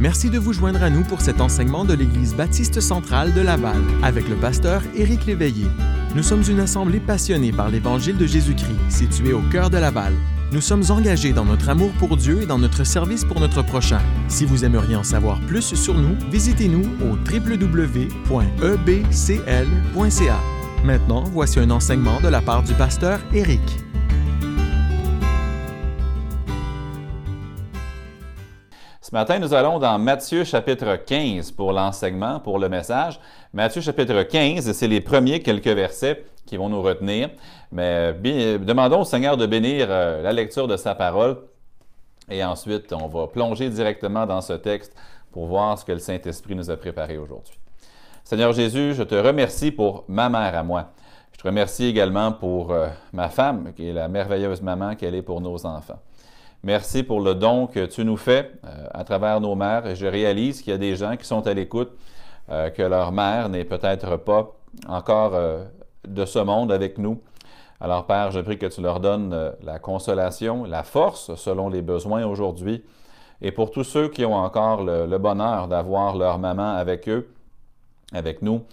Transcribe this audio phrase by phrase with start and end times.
[0.00, 3.76] Merci de vous joindre à nous pour cet enseignement de l'Église baptiste centrale de Laval
[4.02, 5.66] avec le pasteur Éric Léveillé.
[6.16, 10.14] Nous sommes une assemblée passionnée par l'Évangile de Jésus-Christ, située au cœur de Laval.
[10.52, 14.00] Nous sommes engagés dans notre amour pour Dieu et dans notre service pour notre prochain.
[14.28, 18.40] Si vous aimeriez en savoir plus sur nous, visitez-nous au www.ebcl.ca.
[20.82, 23.60] Maintenant, voici un enseignement de la part du pasteur Éric.
[29.10, 33.18] Ce matin, nous allons dans Matthieu chapitre 15 pour l'enseignement, pour le message.
[33.52, 37.28] Matthieu chapitre 15, c'est les premiers quelques versets qui vont nous retenir.
[37.72, 41.38] Mais demandons au Seigneur de bénir euh, la lecture de sa parole.
[42.30, 44.94] Et ensuite, on va plonger directement dans ce texte
[45.32, 47.58] pour voir ce que le Saint-Esprit nous a préparé aujourd'hui.
[48.22, 50.92] Seigneur Jésus, je te remercie pour ma mère à moi.
[51.32, 55.22] Je te remercie également pour euh, ma femme, qui est la merveilleuse maman qu'elle est
[55.22, 55.98] pour nos enfants.
[56.62, 59.86] Merci pour le don que tu nous fais euh, à travers nos mères.
[59.86, 61.90] Et je réalise qu'il y a des gens qui sont à l'écoute,
[62.50, 64.52] euh, que leur mère n'est peut-être pas
[64.86, 65.64] encore euh,
[66.06, 67.22] de ce monde avec nous.
[67.80, 72.26] Alors Père, je prie que tu leur donnes la consolation, la force selon les besoins
[72.26, 72.84] aujourd'hui.
[73.40, 77.30] Et pour tous ceux qui ont encore le, bonheur d'avoir leur maman avec eux,
[78.12, 78.64] avec nous,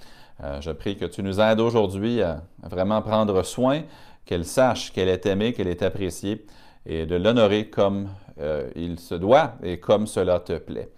[0.59, 3.84] je prie que tu nous aides aujourd'hui à vraiment prendre soin,
[4.25, 6.45] qu'elle sache qu'elle est aimée, qu'elle est appréciée
[6.88, 8.08] et de l'honorer comme
[8.40, 10.90] euh, il se doit et comme cela te plaît.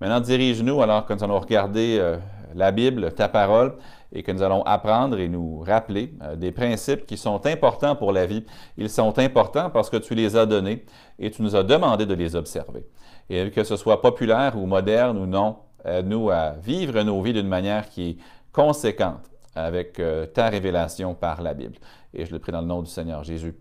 [0.00, 2.16] Maintenant, dirige-nous alors que nous allons regarder euh,
[2.54, 3.74] la Bible, ta parole,
[4.12, 8.12] et que nous allons apprendre et nous rappeler euh, des principes qui sont importants pour
[8.12, 8.44] la vie.
[8.78, 10.84] Ils sont importants parce que tu les as donnés
[11.18, 12.86] et tu nous as demandé de les observer.
[13.28, 17.48] Et que ce soit populaire ou moderne ou non, aide-nous à vivre nos vies d'une
[17.48, 18.16] manière qui est
[18.52, 20.00] conséquente avec
[20.34, 21.76] ta révélation par la Bible.
[22.12, 23.54] Et je le prie dans le nom du Seigneur Jésus.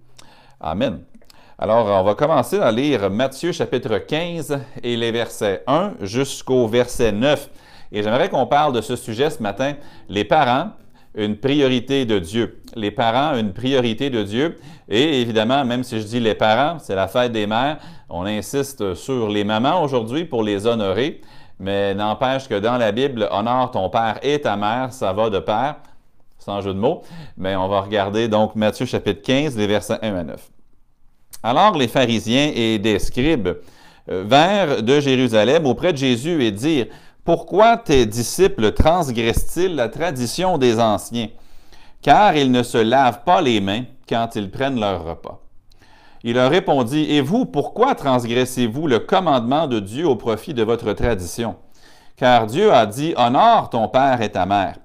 [0.59, 1.03] Amen.
[1.59, 7.11] Alors, on va commencer à lire Matthieu chapitre 15 et les versets 1 jusqu'au verset
[7.11, 7.47] 9.
[7.91, 9.75] Et j'aimerais qu'on parle de ce sujet ce matin,
[10.09, 10.71] les parents,
[11.13, 12.63] une priorité de Dieu.
[12.75, 14.57] Les parents, une priorité de Dieu.
[14.89, 17.77] Et évidemment, même si je dis les parents, c'est la fête des mères,
[18.09, 21.21] on insiste sur les mamans aujourd'hui pour les honorer.
[21.59, 25.37] Mais n'empêche que dans la Bible, honore ton père et ta mère, ça va de
[25.37, 25.75] pair,
[26.39, 27.03] sans jeu de mots.
[27.37, 30.52] Mais on va regarder donc Matthieu chapitre 15, les versets 1 à 9.
[31.43, 33.49] Alors les pharisiens et des scribes
[34.09, 36.87] euh, vinrent de Jérusalem auprès de Jésus et dirent,
[37.25, 41.27] Pourquoi tes disciples transgressent-ils la tradition des anciens?
[42.01, 45.39] Car ils ne se lavent pas les mains quand ils prennent leur repas.
[46.23, 50.93] Il leur répondit, Et vous, pourquoi transgressez-vous le commandement de Dieu au profit de votre
[50.93, 51.55] tradition?
[52.15, 54.77] Car Dieu a dit, Honore ton père et ta mère,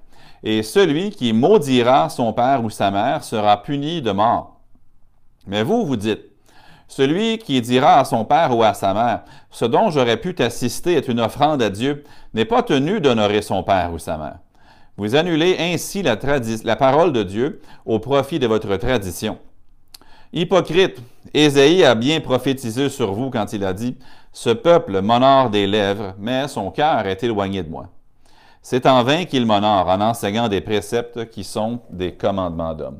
[0.43, 4.59] et celui qui maudira son père ou sa mère sera puni de mort.
[5.47, 6.28] Mais vous, vous dites,
[6.89, 10.95] celui qui dira à son père ou à sa mère, Ce dont j'aurais pu t'assister
[10.95, 14.39] est une offrande à Dieu, n'est pas tenu d'honorer son père ou sa mère.
[14.97, 16.17] Vous annulez ainsi la,
[16.75, 19.37] parole de Dieu au profit de votre tradition.
[20.33, 20.97] Hypocrite,
[21.33, 23.97] Ésaïe a bien prophétisé sur vous quand il a dit,
[24.33, 27.87] Ce peuple m'honore des lèvres, mais son cœur est éloigné de moi.
[28.61, 32.99] C'est en vain qu'il m'honore en enseignant des préceptes qui sont des commandements d'hommes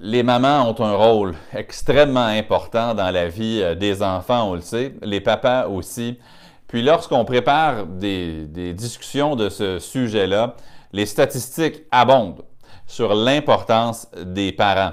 [0.00, 4.60] les mamans ont un rôle extrêmement important dans la vie euh, des enfants, on le
[4.60, 6.18] sait, les papas aussi.
[6.66, 10.54] Puis lorsqu'on prépare des, discussions de ce sujet-là,
[10.92, 12.42] les statistiques abondent
[12.86, 14.92] sur l'importance des parents.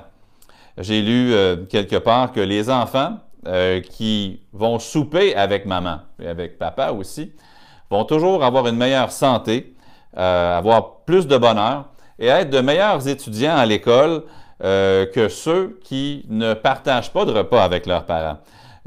[0.77, 3.17] J'ai lu euh, quelque part que les enfants
[3.47, 7.31] euh, qui vont souper avec maman et avec papa aussi
[7.89, 9.75] vont toujours avoir une meilleure santé,
[10.15, 11.85] avoir plus de bonheur
[12.17, 14.23] et être de meilleurs étudiants à l'école
[14.63, 18.37] euh, que ceux qui ne partagent pas de repas avec leurs parents.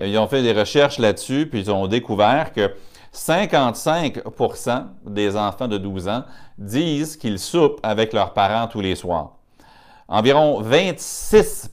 [0.01, 2.73] Ils ont fait des recherches là-dessus, puis ils ont découvert que
[3.13, 6.25] 55% des enfants de 12 ans
[6.57, 9.33] disent qu'ils soupent avec leurs parents tous les soirs.
[10.09, 11.71] Environ 26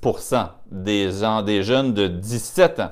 [0.72, 1.12] des,
[1.46, 2.92] des jeunes de 17 ans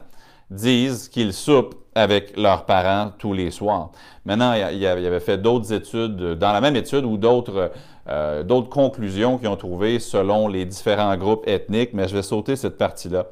[0.53, 3.91] disent qu'ils soupent avec leurs parents tous les soirs.
[4.25, 7.71] Maintenant, il y avait fait d'autres études, dans la même étude ou d'autres
[8.09, 12.57] euh, d'autres conclusions qu'ils ont trouvées selon les différents groupes ethniques, mais je vais sauter
[12.57, 13.27] cette partie-là.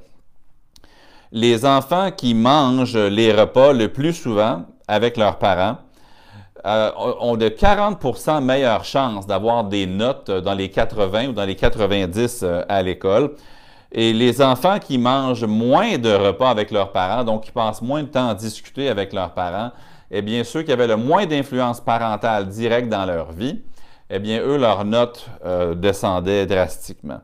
[1.34, 5.78] Les enfants qui mangent les repas le plus souvent avec leurs parents
[6.66, 11.56] euh, ont de 40% meilleures chances d'avoir des notes dans les 80 ou dans les
[11.56, 13.32] 90 euh, à l'école.
[13.92, 18.04] Et les enfants qui mangent moins de repas avec leurs parents, donc qui passent moins
[18.04, 19.72] de temps à discuter avec leurs parents,
[20.10, 23.62] eh bien, ceux qui avaient le moins d'influence parentale directe dans leur vie,
[24.10, 27.20] eh bien, eux, leurs notes euh, descendaient drastiquement.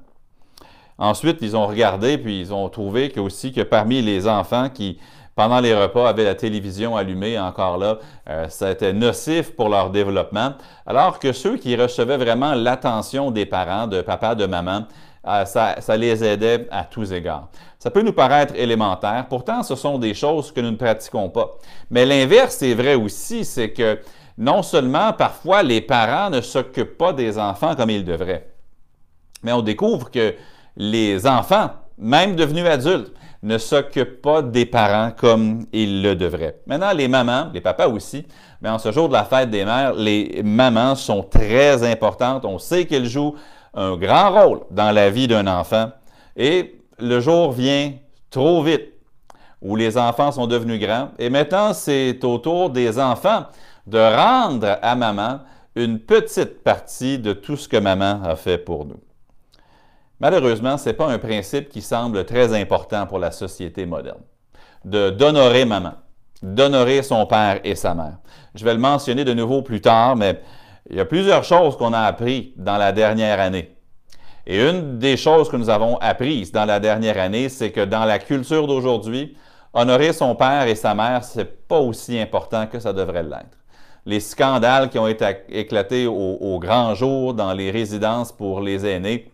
[0.98, 4.98] Ensuite, ils ont regardé, puis ils ont trouvé que aussi que parmi les enfants qui
[5.38, 9.92] pendant les repas, avaient la télévision allumée, encore là, euh, ça été nocif pour leur
[9.92, 10.54] développement,
[10.88, 14.88] alors que ceux qui recevaient vraiment l'attention des parents, de papa, de maman,
[15.28, 17.50] euh, ça, ça, les aidait à tous égards.
[17.80, 21.58] Ça peut nous paraître élémentaire, pourtant ce sont des choses que nous ne pratiquons pas.
[21.90, 24.00] Mais l'inverse est vrai aussi, c'est que
[24.38, 28.48] non seulement parfois les parents ne s'occupent pas des enfants comme ils devraient,
[29.44, 30.36] mais on découvre que
[30.76, 33.12] les enfants, même devenus adultes,
[33.44, 36.60] ne s'occupent pas des parents comme ils le devraient.
[36.66, 38.26] Maintenant, les mamans, les papas aussi,
[38.62, 42.46] mais en ce jour de la fête des mères, les mamans sont très importantes.
[42.46, 43.36] On sait qu'elles jouent
[43.78, 45.92] un grand rôle dans la vie d'un enfant.
[46.36, 47.94] Et le jour vient
[48.30, 48.90] trop vite
[49.62, 51.12] où les enfants sont devenus grands.
[51.20, 53.46] Et maintenant, c'est au tour des enfants
[53.86, 55.40] de rendre à maman
[55.76, 59.00] une petite partie de tout ce que maman a fait pour nous.
[60.20, 64.22] Malheureusement, ce n'est pas un principe qui semble très important pour la société moderne,
[64.84, 65.94] de d'honorer maman,
[66.42, 68.18] d'honorer son père et sa mère.
[68.56, 70.42] Je vais le mentionner de nouveau plus tard, mais
[70.89, 73.75] il y a plusieurs choses qu'on a apprises dans la dernière année.
[74.45, 78.06] Et une des choses que nous avons apprises dans la dernière année, c'est que dans
[78.06, 79.38] la culture d'aujourd'hui,
[79.74, 83.57] honorer son père et sa mère, ce n'est pas aussi important que ça devrait l'être.
[84.06, 88.86] Les scandales qui ont été éclatés au, au grand jour dans les résidences pour les
[88.86, 89.30] aînés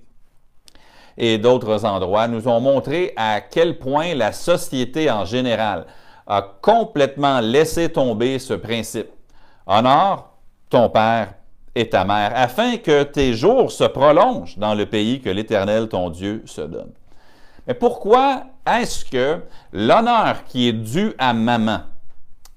[1.15, 5.85] et d'autres endroits nous ont montré à quel point la société en général
[6.25, 9.09] a complètement laissé tomber ce principe.
[9.67, 10.33] Honore
[10.69, 11.35] ton père
[11.75, 16.09] et ta mère, afin que tes jours se prolongent dans le pays que l'Éternel, ton
[16.09, 16.91] Dieu, se donne.
[17.67, 19.39] Mais pourquoi est-ce que
[19.71, 21.79] l'honneur qui est dû à maman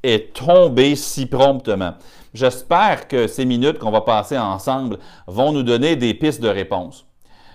[0.03, 1.95] est tombé si promptement?
[2.35, 7.07] J'espère que ces minutes qu'on va passer ensemble vont nous donner des pistes de réponse.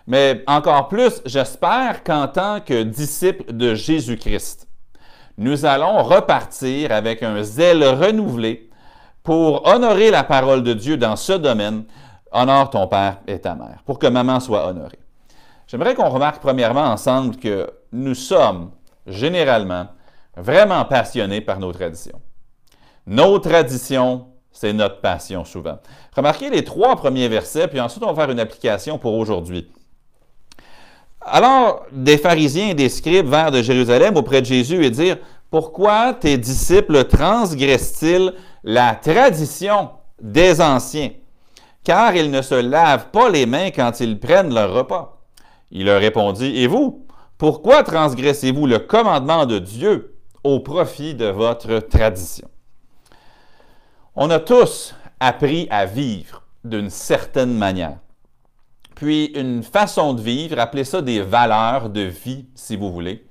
[0.07, 4.67] Mais encore plus, j'espère qu'en tant que disciples de Jésus-Christ,
[5.37, 8.70] nous allons repartir avec un zèle renouvelé
[9.23, 11.83] pour honorer la parole de Dieu dans ce domaine.
[12.31, 14.99] Honore ton père et ta mère, pour que maman soit honorée.
[15.67, 18.71] J'aimerais qu'on remarque premièrement ensemble que nous sommes
[19.05, 19.87] généralement
[20.37, 22.21] vraiment passionnés par nos traditions.
[23.05, 25.79] Nos traditions, c'est notre passion souvent.
[26.15, 29.69] Remarquez les trois premiers versets, puis ensuite on va faire une application pour aujourd'hui.
[31.21, 35.17] Alors, des pharisiens et des scribes vinrent de Jérusalem auprès de Jésus et dirent,
[35.51, 38.33] Pourquoi tes disciples transgressent-ils
[38.63, 41.11] la tradition des anciens?
[41.83, 45.21] Car ils ne se lavent pas les mains quand ils prennent leur repas.
[45.69, 47.05] Il leur répondit, Et vous,
[47.37, 52.47] pourquoi transgressez-vous le commandement de Dieu au profit de votre tradition?
[54.15, 57.97] On a tous appris à vivre d'une certaine manière
[59.01, 63.25] puis une façon de vivre, appelez ça des valeurs de vie, si vous voulez,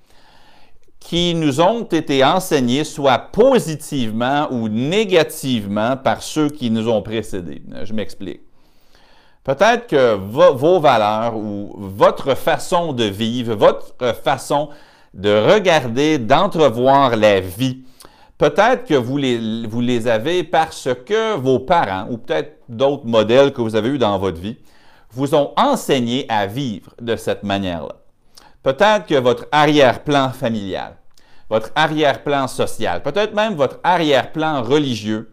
[1.01, 7.63] qui nous ont été enseignées soit positivement ou négativement par ceux qui nous ont précédés.
[7.83, 8.43] Je m'explique.
[9.43, 14.69] Peut-être que vos valeurs ou votre façon de vivre, votre façon
[15.15, 17.83] de regarder, d'entrevoir la vie,
[18.37, 23.53] peut-être que vous les, vous les avez parce que vos parents ou peut-être d'autres modèles
[23.53, 24.59] que vous avez eus dans votre vie
[25.13, 28.00] vous ont enseigné à vivre de cette manière-là.
[28.63, 30.97] Peut-être que votre arrière-plan familial,
[31.49, 35.33] votre arrière-plan social, peut-être même votre arrière-plan religieux,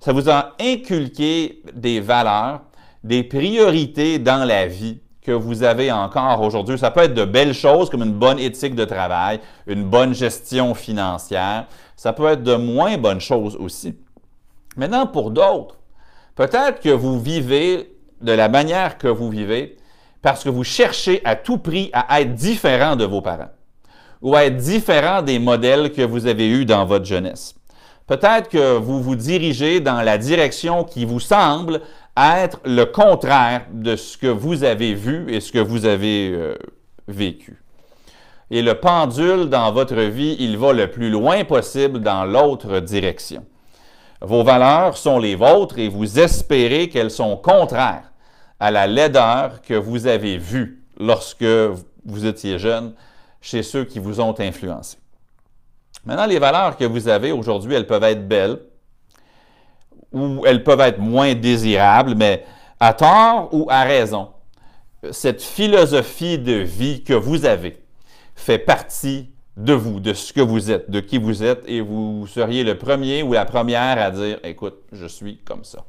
[0.00, 2.62] ça vous a inculqué des valeurs,
[3.02, 6.78] des priorités dans la vie que vous avez encore aujourd'hui.
[6.78, 10.74] Ça peut être de belles choses comme une bonne éthique de travail, une bonne gestion
[10.74, 11.66] financière.
[11.96, 13.98] Ça peut être de moins bonnes choses aussi.
[14.76, 15.76] Maintenant, pour d'autres,
[16.34, 19.76] peut-être que vous vivez de la manière que vous vivez
[20.24, 23.50] parce que vous cherchez à tout prix à être différent de vos parents
[24.22, 27.54] ou à être différent des modèles que vous avez eus dans votre jeunesse.
[28.06, 31.82] Peut-être que vous vous dirigez dans la direction qui vous semble
[32.16, 36.54] être le contraire de ce que vous avez vu et ce que vous avez euh,
[37.06, 37.62] vécu.
[38.50, 43.44] Et le pendule dans votre vie, il va le plus loin possible dans l'autre direction.
[44.22, 48.13] Vos valeurs sont les vôtres et vous espérez qu'elles sont contraires
[48.60, 51.44] à la laideur que vous avez vue lorsque
[52.04, 52.94] vous étiez jeune
[53.40, 54.98] chez ceux qui vous ont influencé.
[56.06, 58.58] Maintenant, les valeurs que vous avez aujourd'hui, elles peuvent être belles
[60.12, 62.44] ou elles peuvent être moins désirables, mais
[62.78, 64.30] à tort ou à raison,
[65.10, 67.82] cette philosophie de vie que vous avez
[68.34, 72.26] fait partie de vous, de ce que vous êtes, de qui vous êtes, et vous
[72.26, 75.84] seriez le premier ou la première à dire, écoute, je suis comme ça.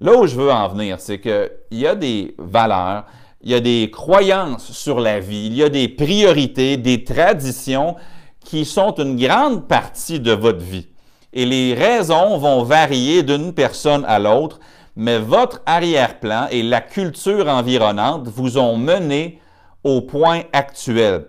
[0.00, 3.06] Là où je veux en venir, c'est qu'il y a des valeurs,
[3.42, 7.96] il y a des croyances sur la vie, il y a des priorités, des traditions
[8.44, 10.88] qui sont une grande partie de votre vie.
[11.32, 14.58] Et les raisons vont varier d'une personne à l'autre,
[14.96, 19.40] mais votre arrière-plan et la culture environnante vous ont mené
[19.84, 21.26] au point actuel.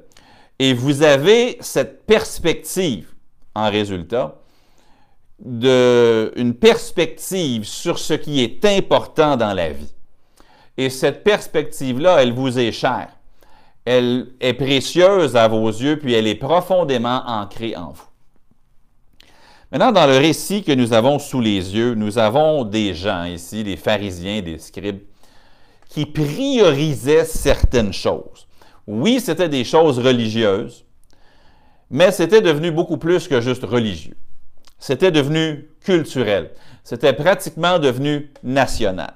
[0.59, 3.13] Et vous avez cette perspective,
[3.53, 4.35] en résultat,
[5.39, 9.93] de, une perspective sur ce qui est important dans la vie.
[10.77, 13.09] Et cette perspective-là, elle vous est chère.
[13.85, 18.03] Elle est précieuse à vos yeux, puis elle est profondément ancrée en vous.
[19.71, 23.63] Maintenant, dans le récit que nous avons sous les yeux, nous avons des gens ici,
[23.63, 25.01] des pharisiens, des scribes,
[25.89, 28.47] qui priorisaient certaines choses.
[28.85, 30.85] Oui, c'était des choses religieuses,
[31.89, 34.15] mais c'était devenu beaucoup plus que juste religieux.
[34.79, 36.51] C'était devenu culturel.
[36.83, 39.13] C'était pratiquement devenu national.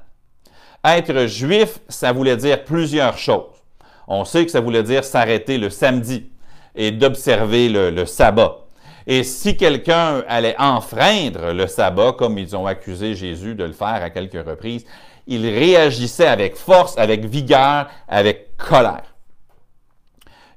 [0.83, 3.61] Être juif, ça voulait dire plusieurs choses.
[4.07, 6.31] On sait que ça voulait dire s'arrêter le samedi
[6.75, 8.57] et d'observer le, sabbat.
[9.05, 14.03] Et si quelqu'un allait enfreindre le sabbat, comme ils ont accusé Jésus de le faire
[14.03, 14.85] à quelques reprises,
[15.27, 19.03] il réagissait avec force, avec vigueur, avec colère.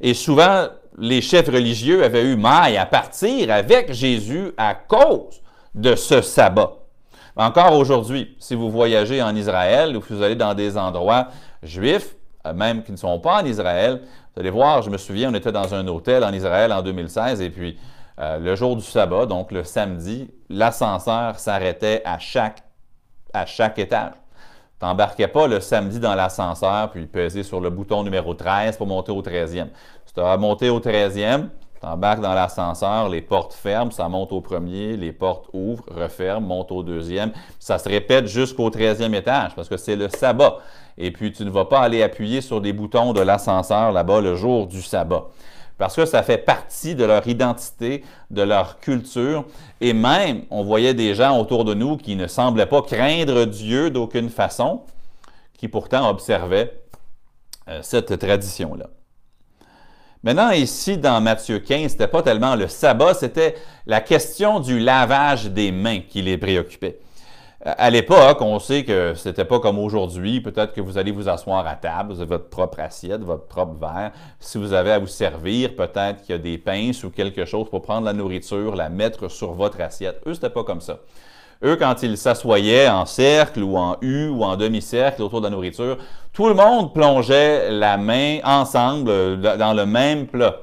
[0.01, 5.43] Et souvent, les chefs religieux avaient eu maille à partir avec Jésus à cause
[5.75, 6.73] de ce sabbat.
[7.37, 11.29] Encore aujourd'hui, si vous voyagez en Israël ou si vous allez dans des endroits
[11.63, 12.15] juifs,
[12.47, 14.03] euh, même qui ne sont pas en Israël,
[14.35, 17.41] vous allez voir, je me souviens, on était dans un hôtel en Israël en 2016
[17.41, 17.77] et puis
[18.21, 22.63] euh, le jour du sabbat, donc le samedi, l'ascenseur s'arrêtait à chaque,
[23.33, 24.13] à chaque étage.
[25.33, 29.23] Pas le samedi dans l'ascenseur puis pesais sur le bouton numéro 13 pour monter au
[29.23, 29.69] 13e.
[30.15, 31.49] Tu as monté au 13e,
[31.81, 36.47] tu embarques dans l'ascenseur, les portes ferment, ça monte au premier, les portes ouvrent, referment,
[36.47, 37.33] monte au deuxième.
[37.59, 40.59] Ça se répète jusqu'au 13e étage parce que c'est le sabbat.
[40.97, 44.37] Et puis, tu ne vas pas aller appuyer sur des boutons de l'ascenseur là-bas le
[44.37, 45.25] jour du sabbat
[45.79, 49.45] parce que ça fait partie de leur identité, de leur culture.
[49.81, 53.91] Et même, on voyait des gens autour de nous qui ne semblaient pas craindre Dieu
[53.91, 54.83] d'aucune façon,
[55.59, 56.81] qui pourtant observaient
[57.69, 58.87] euh, cette tradition-là.
[60.25, 63.55] Maintenant, ici, dans Matthieu 15, ce n'était pas tellement le sabbat, c'était
[63.87, 66.99] la question du lavage des mains qui les préoccupait
[67.65, 70.43] à l'époque, on sait que c'était pas comme aujourd'hui.
[70.43, 73.75] Peut-être que vous allez vous asseoir à table, vous avez votre propre assiette, votre propre
[73.81, 74.13] verre.
[74.39, 77.69] Si vous avez à vous servir, peut-être qu'il y a des pinces ou quelque chose
[77.71, 80.21] pour prendre la nourriture, la mettre sur votre assiette.
[80.27, 80.99] Eux, c'était pas comme ça.
[81.63, 85.51] Eux, quand ils s'assoyaient en cercle ou en U ou en demi-cercle autour de la
[85.51, 85.97] nourriture,
[86.35, 90.57] tout le monde plongeait la main ensemble euh, dans le même plat.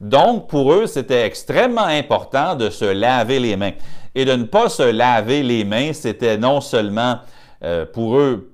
[0.00, 3.72] Donc, pour eux, c'était extrêmement important de se laver les mains
[4.14, 7.18] et de ne pas se laver les mains, c'était non seulement
[7.62, 8.52] euh, pour eux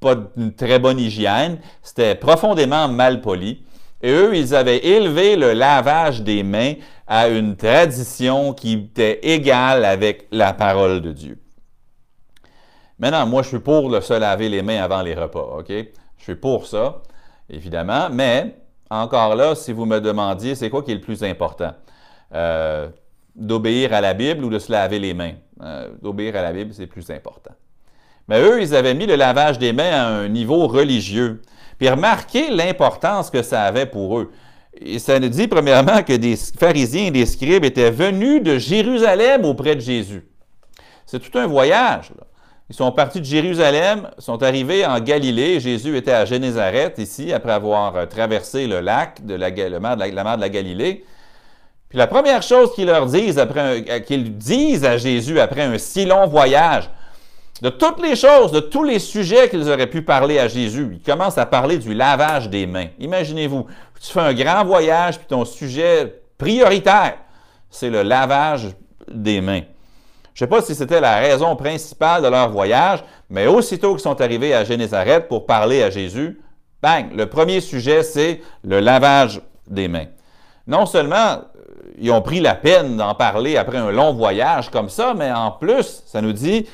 [0.00, 3.62] pas une très bonne hygiène, c'était profondément mal poli.
[4.02, 6.74] Et eux, ils avaient élevé le lavage des mains
[7.06, 11.41] à une tradition qui était égale avec la parole de Dieu.
[13.02, 15.70] Maintenant, moi, je suis pour le se laver les mains avant les repas, OK?
[15.70, 17.02] Je suis pour ça,
[17.50, 18.54] évidemment, mais
[18.88, 21.72] encore là, si vous me demandiez, c'est quoi qui est le plus important?
[22.32, 22.88] Euh,
[23.34, 25.32] d'obéir à la Bible ou de se laver les mains?
[25.62, 27.50] Euh, d'obéir à la Bible, c'est plus important.
[28.28, 31.42] Mais eux, ils avaient mis le lavage des mains à un niveau religieux.
[31.78, 34.30] Puis remarquez l'importance que ça avait pour eux.
[34.80, 39.44] Et ça nous dit premièrement que des pharisiens et des scribes étaient venus de Jérusalem
[39.44, 40.24] auprès de Jésus.
[41.04, 42.12] C'est tout un voyage.
[42.72, 45.60] Ils sont partis de Jérusalem, sont arrivés en Galilée.
[45.60, 50.40] Jésus était à Génézareth, ici, après avoir euh, traversé le lac de la, mer de
[50.40, 51.04] la Galilée.
[51.90, 56.06] Puis la première chose qu'ils leur disent euh, qu'ils disent à Jésus après un si
[56.06, 56.88] long voyage,
[57.60, 61.02] de toutes les choses, de tous les sujets qu'ils auraient pu parler à Jésus, ils
[61.02, 62.88] commencent à parler du lavage des mains.
[62.98, 63.66] Imaginez-vous,
[64.00, 67.18] tu fais un grand voyage, puis ton sujet prioritaire,
[67.68, 68.68] c'est le lavage
[69.06, 69.60] des mains.
[70.34, 74.00] Je ne sais pas si c'était la raison principale de leur voyage, mais aussitôt qu'ils
[74.00, 76.40] sont arrivés à Génézareth pour parler à Jésus,
[76.82, 80.06] bang, le premier sujet, c'est le lavage des mains.
[80.66, 81.42] Non seulement
[81.98, 85.50] ils ont pris la peine d'en parler après un long voyage comme ça, mais en
[85.50, 86.66] plus, ça nous dit,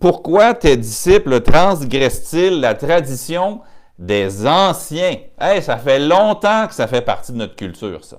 [0.00, 3.60] pourquoi tes disciples transgressent-ils la tradition
[3.98, 5.16] des anciens?
[5.40, 8.16] Hey, ça fait longtemps que ça fait partie de notre culture, ça.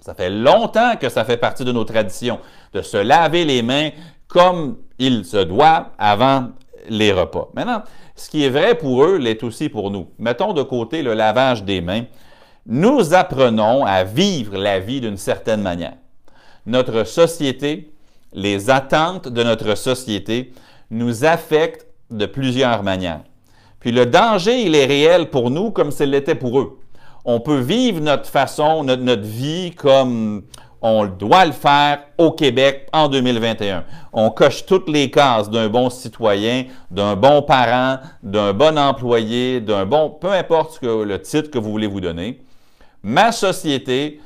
[0.00, 2.38] Ça fait longtemps que ça fait partie de nos traditions,
[2.72, 3.90] de se laver les mains
[4.26, 6.48] comme il se doit avant
[6.88, 7.48] les repas.
[7.54, 7.82] Maintenant,
[8.16, 10.08] ce qui est vrai pour eux l'est aussi pour nous.
[10.18, 12.04] Mettons de côté le lavage des mains
[12.68, 15.94] nous apprenons à vivre la vie d'une certaine manière.
[16.66, 17.90] Notre société,
[18.34, 20.52] les attentes de notre société
[20.90, 23.22] nous affectent de plusieurs manières.
[23.80, 26.78] Puis le danger, il est réel pour nous comme s'il l'était pour eux.
[27.24, 30.42] on peut vivre notre façon, notre, notre vie comme
[30.80, 33.84] on doit le faire au Québec en 2021.
[34.12, 39.86] On coche toutes les cases d'un bon citoyen, d'un bon parent, d'un bon employé, d'un
[39.86, 42.40] bon, peu importe le titre que vous voulez vous donner.
[43.02, 44.20] Ma société,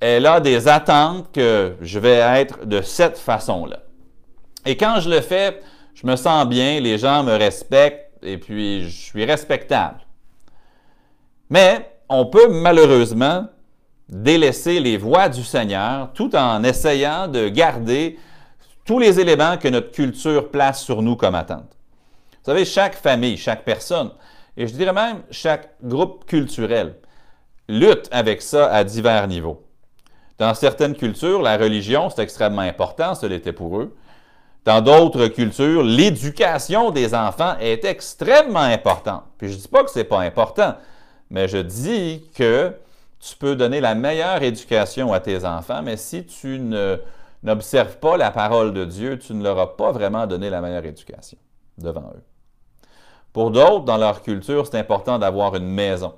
[0.00, 3.78] elle a des attentes que je vais être de cette façon-là.
[4.64, 5.60] Et quand je le fais,
[5.94, 10.00] je me sens bien, les gens me respectent et puis je suis respectable.
[11.50, 13.46] Mais on peut malheureusement
[14.08, 18.18] délaisser les voies du Seigneur tout en essayant de garder
[18.84, 21.76] tous les éléments que notre culture place sur nous comme attente.
[22.44, 24.12] Vous savez, chaque famille, chaque personne,
[24.56, 26.94] et je dirais même chaque groupe culturel,
[27.68, 29.64] lutte avec ça à divers niveaux.
[30.38, 33.96] Dans certaines cultures, la religion, c'est extrêmement important, ce l'était pour eux.
[34.64, 39.24] Dans d'autres cultures, l'éducation des enfants est extrêmement importante.
[39.38, 40.74] Puis je ne dis pas que ce n'est pas important,
[41.30, 42.72] mais je dis que
[43.28, 46.60] tu peux donner la meilleure éducation à tes enfants, mais si tu
[47.42, 50.84] n'observes pas la parole de Dieu, tu ne leur as pas vraiment donné la meilleure
[50.84, 51.36] éducation
[51.76, 52.22] devant eux.
[53.32, 56.14] Pour d'autres, dans leur culture, c'est important d'avoir une maison,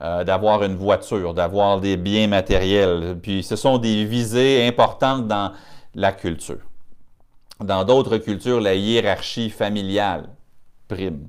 [0.00, 3.16] euh, d'avoir une voiture, d'avoir des biens matériels.
[3.22, 5.52] Puis ce sont des visées importantes dans
[5.94, 6.60] la culture.
[7.60, 10.28] Dans d'autres cultures, la hiérarchie familiale
[10.88, 11.28] prime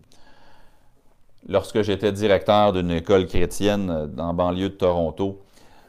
[1.48, 5.42] lorsque j'étais directeur d'une école chrétienne euh, dans banlieue de Toronto,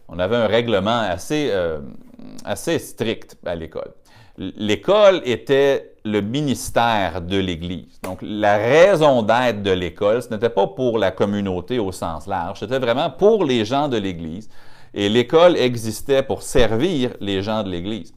[0.08, 1.80] on avait un règlement assez, euh,
[2.44, 3.92] assez strict à l'école.
[4.36, 8.00] L'école était le ministère de l'Église.
[8.02, 12.58] Donc, la raison d'être de l'école, ce n'était pas pour la communauté au sens large,
[12.58, 14.48] c'était vraiment pour les gens de l'Église.
[14.92, 18.12] Et l'école existait pour servir les gens de l'Église.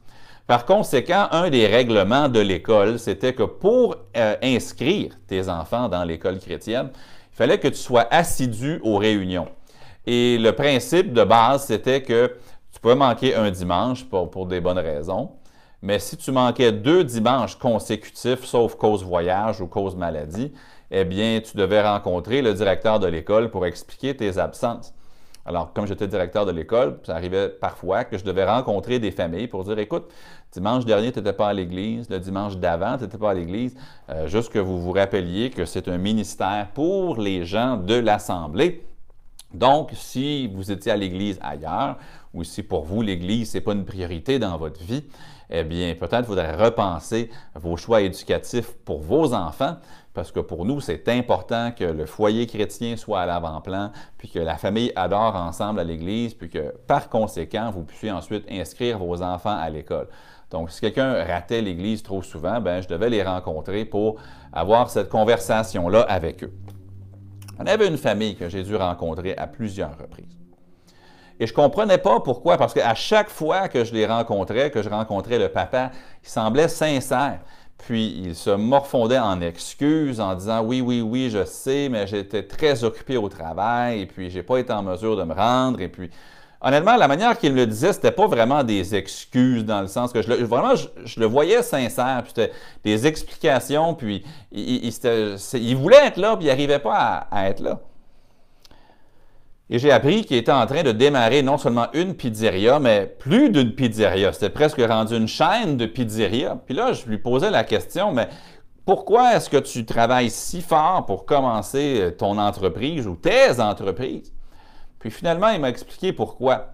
[0.46, 6.04] Par conséquent, un des règlements de l'école, c'était que pour euh, inscrire tes enfants dans
[6.04, 6.90] l'école chrétienne,
[7.38, 9.46] fallait que tu sois assidu aux réunions.
[10.04, 12.34] Et le principe de base, c'était que
[12.72, 15.30] tu pouvais manquer un dimanche pour, pour, des bonnes raisons,
[15.80, 20.52] mais si tu manquais deux dimanches consécutifs, sauf cause voyage ou cause maladie,
[20.90, 24.92] eh bien, tu devais rencontrer le directeur de l'école pour expliquer tes absences.
[25.44, 29.48] Alors, comme j'étais directeur de l'école, ça arrivait parfois que je devais rencontrer des familles
[29.48, 30.12] pour dire, écoute,
[30.52, 33.74] dimanche dernier, tu n'étais pas à l'église, le dimanche d'avant, tu n'étais pas à l'église,
[34.10, 38.84] euh, juste que vous vous rappeliez que c'est un ministère pour les gens de l'Assemblée.
[39.54, 41.96] Donc, si vous étiez à l'église ailleurs,
[42.34, 45.04] ou si pour vous l'église, ce n'est pas une priorité dans votre vie,
[45.50, 49.76] eh bien, peut-être faudrait repenser vos choix éducatifs pour vos enfants
[50.18, 54.40] parce que pour nous, c'est important que le foyer chrétien soit à l'avant-plan, puis que
[54.40, 59.22] la famille adore ensemble à l'Église, puis que par conséquent, vous puissiez ensuite inscrire vos
[59.22, 60.08] enfants à l'école.
[60.50, 64.16] Donc, si quelqu'un ratait l'Église trop souvent, ben, je devais les rencontrer pour
[64.52, 66.52] avoir cette conversation-là avec eux.
[67.60, 70.36] On avait une famille que j'ai dû rencontrer à plusieurs reprises.
[71.38, 74.82] Et je ne comprenais pas pourquoi, parce qu'à chaque fois que je les rencontrais, que
[74.82, 75.92] je rencontrais le papa,
[76.24, 77.38] il semblait sincère.
[77.78, 82.42] Puis il se morfondait en excuses en disant oui, oui, oui, je sais, mais j'étais
[82.42, 85.80] très occupé au travail et puis j'ai pas été en mesure de me rendre.
[85.80, 86.10] Et puis,
[86.60, 90.12] honnêtement, la manière qu'il me le disait, c'était pas vraiment des excuses dans le sens
[90.12, 92.22] que je le, vraiment, je, le voyais sincère.
[92.24, 92.52] Puis c'était
[92.84, 93.94] des explications.
[93.94, 94.92] Puis il,
[95.54, 97.80] il, voulait être là, puis il n'arrivait pas à être là.
[99.70, 103.50] Et j'ai appris qu'il était en train de démarrer non seulement une pizzeria, mais plus
[103.50, 104.32] d'une pizzeria.
[104.32, 106.58] C'était presque rendu une chaîne de pizzeria.
[106.64, 108.28] Puis là, je lui posais la question, mais
[108.86, 114.32] pourquoi est-ce que tu travailles si fort pour commencer ton entreprise ou tes entreprises?
[114.98, 116.68] Puis finalement, il m'a expliqué pourquoi.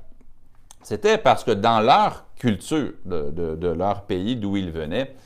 [0.82, 5.16] C'était parce que dans leur culture de, de leur pays d'où il venait,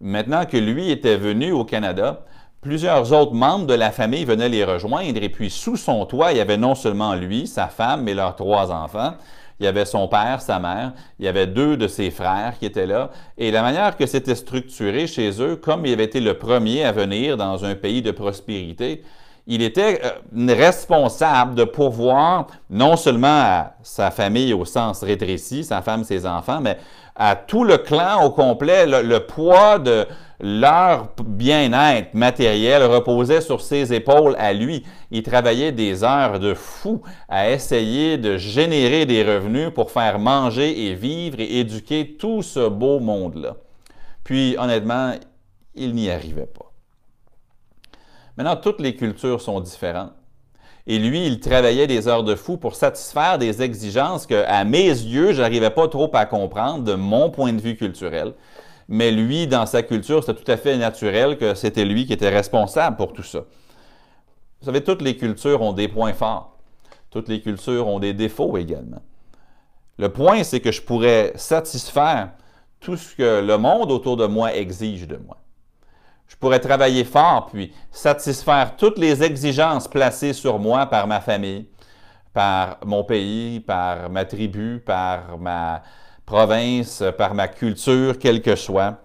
[0.00, 2.24] maintenant que lui était venu au Canada,
[2.60, 6.36] Plusieurs autres membres de la famille venaient les rejoindre et puis sous son toit, il
[6.36, 9.14] y avait non seulement lui, sa femme, mais leurs trois enfants.
[9.58, 12.66] Il y avait son père, sa mère, il y avait deux de ses frères qui
[12.66, 13.10] étaient là.
[13.38, 16.92] Et la manière que c'était structuré chez eux, comme il avait été le premier à
[16.92, 19.04] venir dans un pays de prospérité,
[19.46, 25.80] il était euh, responsable de pourvoir non seulement à sa famille au sens rétréci, sa
[25.80, 26.78] femme, ses enfants, mais
[27.16, 30.06] à tout le clan au complet, le poids de,
[30.40, 34.84] leur bien-être matériel reposait sur ses épaules à lui.
[35.10, 40.86] Il travaillait des heures de fou à essayer de générer des revenus pour faire manger
[40.86, 43.56] et vivre et éduquer tout ce beau monde-là.
[44.24, 45.12] Puis, honnêtement,
[45.74, 46.72] il n'y arrivait pas.
[48.36, 50.12] Maintenant, toutes les cultures sont différentes.
[50.90, 54.88] Et lui, il travaillait des heures de fou pour satisfaire des exigences que, à mes
[54.88, 58.32] yeux, je n'arrivais pas trop à comprendre de mon point de vue culturel
[58.92, 62.28] mais lui, dans sa culture, c'était tout à fait naturel que c'était lui qui était
[62.28, 63.44] responsable pour tout ça.
[64.60, 66.58] Vous savez, toutes les cultures ont des points forts.
[67.08, 69.00] Toutes les cultures ont des défauts également.
[69.96, 72.32] Le point, c'est que je pourrais satisfaire
[72.80, 75.36] tout ce que le monde autour de moi exige de moi.
[76.30, 81.66] Je pourrais travailler fort puis satisfaire toutes les exigences placées sur moi par ma famille,
[82.32, 85.82] par mon pays, par ma tribu, par ma
[86.24, 89.02] province, par ma culture, quelle que soit.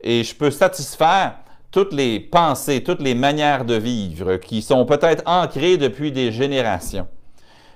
[0.00, 1.36] Et je peux satisfaire
[1.70, 7.06] toutes les pensées, toutes les manières de vivre qui sont peut-être ancrées depuis des générations.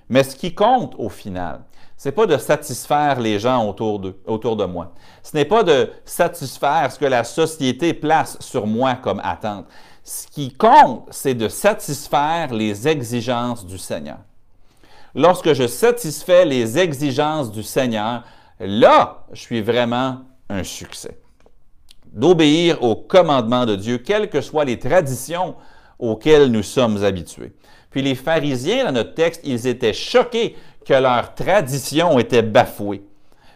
[0.09, 1.61] Mais ce qui compte au final,
[2.09, 4.93] n'est pas de satisfaire les gens autour de, autour de moi.
[5.23, 9.67] Ce n'est pas de satisfaire ce que la société place sur moi comme attente.
[10.05, 14.19] Ce qui compte, c'est de satisfaire les exigences du Seigneur.
[15.15, 18.25] Lorsque je satisfais les exigences du Seigneur,
[18.59, 21.19] là, je suis vraiment un succès.
[22.07, 25.55] D'obéir aux commandements de Dieu, quelles que soient les traditions
[25.99, 27.53] auxquelles nous sommes habitués.
[27.91, 33.03] Puis les pharisiens, dans notre texte, ils étaient choqués que leur tradition était bafouée.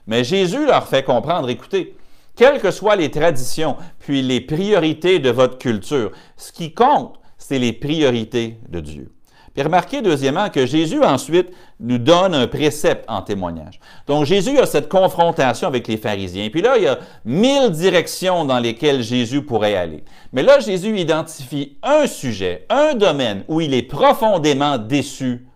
[0.07, 1.97] Mais Jésus leur fait comprendre, écoutez,
[2.37, 7.59] quelles que soient les traditions, puis les priorités de votre culture, ce qui compte, c'est
[7.59, 9.13] les priorités de Dieu.
[9.57, 11.49] Puis remarquez deuxièmement que Jésus ensuite
[11.81, 13.81] nous donne un précepte en témoignage.
[14.07, 16.51] Donc Jésus a cette confrontation avec les pharisiens.
[16.51, 20.05] Puis là, il y a mille directions dans lesquelles Jésus pourrait aller.
[20.35, 25.47] Mais là, Jésus identifie un sujet, un domaine où il est profondément déçu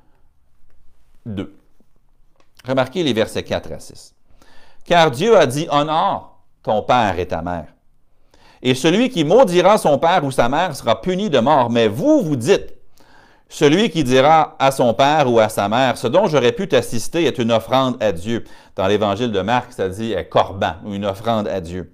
[1.26, 1.59] d'eux.
[2.66, 4.14] Remarquez les versets 4 à 6.
[4.84, 7.66] Car Dieu a dit, honore ton père et ta mère.
[8.62, 11.70] Et celui qui maudira son père ou sa mère sera puni de mort.
[11.70, 12.74] Mais vous, vous dites,
[13.48, 17.24] celui qui dira à son père ou à sa mère, ce dont j'aurais pu t'assister
[17.24, 18.44] est une offrande à Dieu.
[18.76, 21.92] Dans l'évangile de Marc, ça dit est corban ou une offrande à Dieu.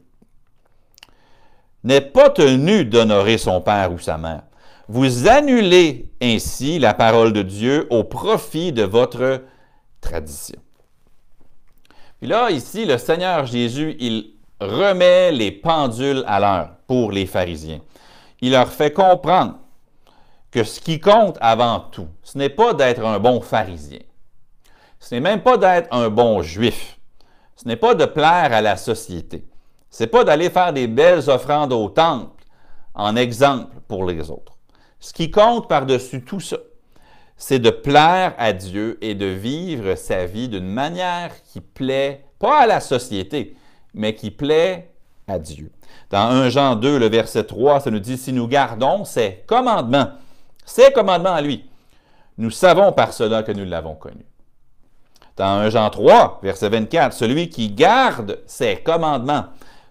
[1.84, 4.42] N'est pas tenu d'honorer son père ou sa mère.
[4.88, 9.42] Vous annulez ainsi la parole de Dieu au profit de votre
[10.06, 10.58] tradition.
[12.18, 17.80] Puis là, ici, le Seigneur Jésus, il remet les pendules à l'heure pour les pharisiens.
[18.40, 19.56] Il leur fait comprendre
[20.50, 23.98] que ce qui compte avant tout, ce n'est pas d'être un bon pharisien.
[25.00, 26.98] Ce n'est même pas d'être un bon juif.
[27.56, 29.44] Ce n'est pas de plaire à la société.
[29.90, 32.44] Ce n'est pas d'aller faire des belles offrandes au temple
[32.94, 34.52] en exemple pour les autres.
[35.00, 36.56] Ce qui compte par-dessus tout ça,
[37.36, 42.60] c'est de plaire à Dieu et de vivre sa vie d'une manière qui plaît, pas
[42.60, 43.56] à la société,
[43.94, 44.90] mais qui plaît
[45.28, 45.70] à Dieu.
[46.10, 50.10] Dans 1 Jean 2, le verset 3, ça nous dit, si nous gardons ses commandements,
[50.64, 51.68] ses commandements à lui.
[52.38, 54.24] Nous savons par cela que nous l'avons connu.
[55.36, 59.46] Dans 1 Jean 3, verset 24, celui qui garde ses commandements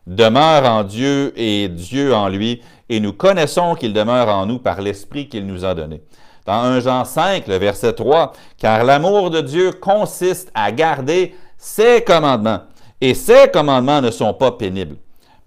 [0.08, 4.82] demeure en Dieu et Dieu en lui, et nous connaissons qu'il demeure en nous par
[4.82, 6.02] l'Esprit qu'il nous a donné.
[6.46, 12.04] Dans 1 Jean 5, le verset 3, car l'amour de Dieu consiste à garder ses
[12.04, 12.62] commandements,
[13.02, 14.98] et ses commandements ne sont pas pénibles.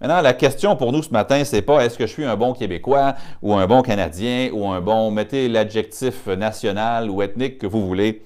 [0.00, 2.52] Maintenant, la question pour nous ce matin, c'est pas est-ce que je suis un bon
[2.52, 7.86] Québécois ou un bon Canadien ou un bon, mettez l'adjectif national ou ethnique que vous
[7.86, 8.22] voulez.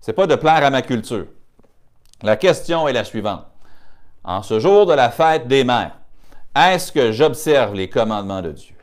[0.00, 1.26] C'est pas de plaire à ma culture.
[2.22, 3.44] La question est la suivante.
[4.24, 5.96] En ce jour de la fête des mères,
[6.54, 8.75] est-ce que j'observe les commandements de Dieu?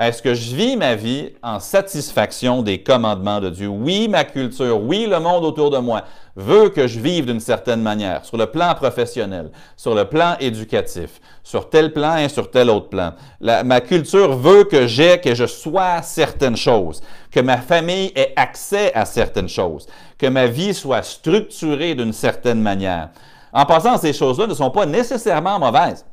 [0.00, 3.68] Est-ce que je vis ma vie en satisfaction des commandements de Dieu?
[3.68, 6.04] Oui, ma culture, oui, le monde autour de moi
[6.36, 11.20] veut que je vive d'une certaine manière, sur le plan professionnel, sur le plan éducatif,
[11.42, 13.12] sur tel plan et sur tel autre plan.
[13.42, 18.94] ma culture veut que j'ai, que je sois certaines choses, que ma famille ait accès
[18.94, 19.86] à certaines choses,
[20.16, 23.10] que ma vie soit structurée d'une certaine manière.
[23.52, 26.06] En passant, ces choses-là ne sont pas nécessairement mauvaises.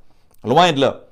[0.43, 1.06] Loin de là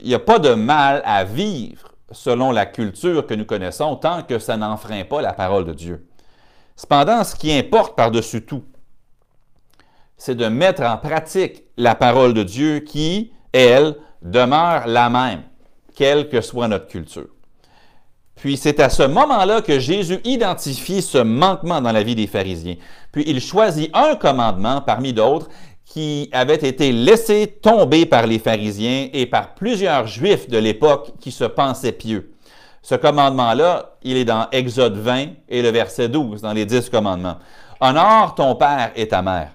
[0.00, 4.22] il n'y a pas de mal à vivre selon la culture que nous connaissons tant
[4.22, 6.06] que ça n'enfreint pas la parole de Dieu.
[6.76, 8.64] Cependant, ce qui importe par-dessus tout,
[10.16, 15.42] c'est de mettre en pratique la parole de Dieu qui, elle, demeure la même,
[15.94, 17.28] quelle que soit notre culture.
[18.36, 22.76] Puis c'est à ce moment-là que Jésus identifie ce manquement dans la vie des pharisiens.
[23.10, 25.48] Puis il choisit un commandement parmi d'autres
[25.86, 31.30] qui avait été laissé tomber par les pharisiens et par plusieurs juifs de l'époque qui
[31.30, 32.32] se pensaient pieux.
[32.82, 37.38] Ce commandement-là, il est dans Exode 20 et le verset 12, dans les dix commandements.
[37.80, 39.52] Honore ton père et ta mère,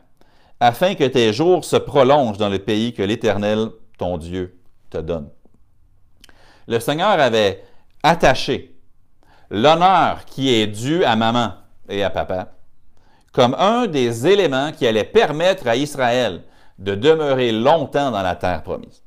[0.60, 3.68] afin que tes jours se prolongent dans le pays que l'Éternel,
[3.98, 4.58] ton Dieu,
[4.90, 5.30] te donne.
[6.68, 7.64] Le Seigneur avait
[8.04, 8.76] attaché
[9.50, 11.54] l'honneur qui est dû à maman
[11.90, 12.54] et à papa
[13.32, 16.44] comme un des éléments qui allait permettre à Israël
[16.80, 19.04] de demeurer longtemps dans la terre promise.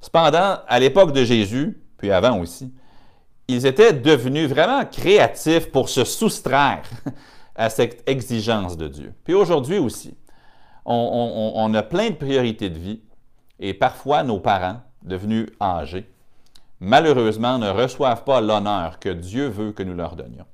[0.00, 2.72] Cependant, à l'époque de Jésus, puis avant aussi,
[3.48, 6.82] ils étaient devenus vraiment créatifs pour se soustraire
[7.56, 9.12] à cette exigence de Dieu.
[9.24, 10.16] Puis aujourd'hui aussi,
[10.84, 13.02] on, a plein de priorités de vie
[13.58, 16.10] et parfois nos parents, devenus âgés,
[16.78, 20.46] malheureusement ne reçoivent pas l'honneur que Dieu veut que nous leur donnions.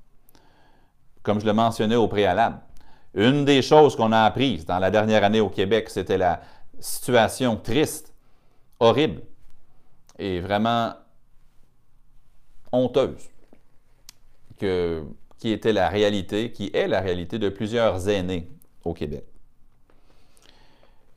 [1.22, 2.60] Comme je le mentionnais au préalable,
[3.16, 6.42] une des choses qu'on a apprises dans la dernière année au Québec, c'était la
[6.78, 8.12] situation triste,
[8.78, 9.22] horrible
[10.18, 10.92] et vraiment
[12.70, 13.30] honteuse
[14.58, 18.48] qui était la réalité, qui est la réalité de plusieurs aînés
[18.84, 19.24] au Québec.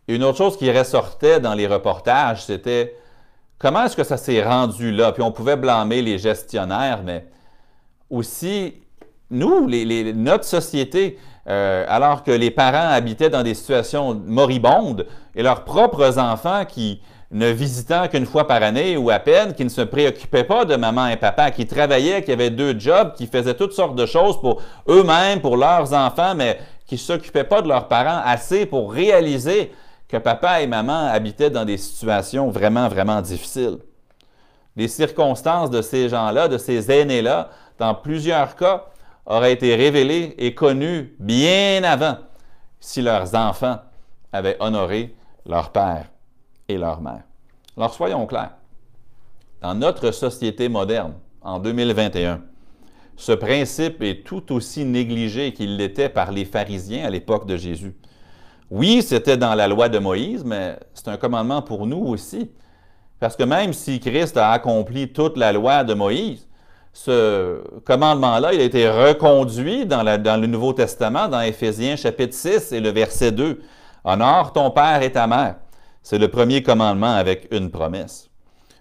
[0.07, 2.95] une autre chose qui ressortait dans les reportages, c'était
[3.57, 5.11] comment est-ce que ça s'est rendu là?
[5.11, 7.27] Puis on pouvait blâmer les gestionnaires, mais
[8.09, 8.81] aussi
[9.29, 9.69] nous,
[10.15, 16.19] notre société, euh, alors que les parents habitaient dans des situations moribondes et leurs propres
[16.19, 20.43] enfants qui ne visitant qu'une fois par année ou à peine, qui ne se préoccupaient
[20.43, 23.95] pas de maman et papa, qui travaillaient, qui avaient deux jobs, qui faisaient toutes sortes
[23.95, 28.21] de choses pour eux-mêmes, pour leurs enfants, mais qui ne s'occupaient pas de leurs parents
[28.25, 29.71] assez pour réaliser
[30.07, 33.77] que papa et maman habitaient dans des situations vraiment, vraiment difficiles.
[34.75, 38.85] Les circonstances de ces gens-là, de ces aînés-là, dans plusieurs cas,
[39.29, 42.17] auraient été révélées et connues bien avant
[42.79, 43.77] si leurs enfants
[44.33, 45.15] avaient honoré
[45.45, 46.07] leur père
[46.67, 47.23] et leur mère.
[47.77, 48.55] Alors soyons clairs,
[49.61, 52.41] dans notre société moderne, en 2021,
[53.15, 57.95] ce principe est tout aussi négligé qu'il l'était par les pharisiens à l'époque de Jésus.
[58.71, 62.51] Oui, c'était dans la loi de Moïse, mais c'est un commandement pour nous aussi.
[63.19, 66.47] Parce que même si Christ a accompli toute la loi de Moïse,
[67.05, 72.81] ce commandement-là, il a été reconduit dans, le Nouveau Testament, dans Éphésiens chapitre 6 et
[72.81, 73.61] le verset 2.
[74.03, 75.55] Honore ton père et ta mère.
[76.03, 78.29] C'est le premier commandement avec une promesse.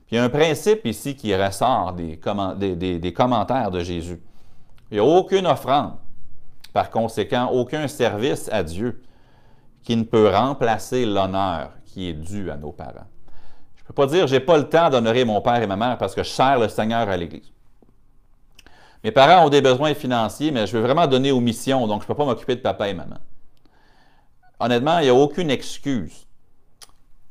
[0.07, 2.19] Puis il y a un principe ici qui ressort des,
[3.15, 4.21] commentaires de Jésus.
[4.91, 5.93] Il n'y a aucune offrande,
[6.73, 9.01] par conséquent, aucun service à Dieu
[9.85, 13.07] qui ne peut remplacer l'honneur qui est dû à nos parents.
[13.77, 15.99] Je ne peux pas dire j'ai pas le temps d'honorer mon père et ma mère
[15.99, 17.53] parce que je sers le Seigneur à l'Église.
[19.05, 22.05] Mes parents ont des besoins financiers, mais je veux vraiment donner aux missions, donc je
[22.05, 23.19] ne peux pas m'occuper de papa et maman.
[24.61, 26.29] Honnêtement, il n'y a aucune excuse